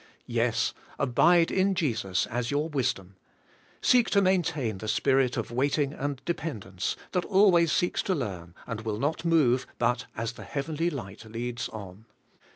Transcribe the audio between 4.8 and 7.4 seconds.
spirit of waiting and dependence, that 64 ABIDE IN CHRIST: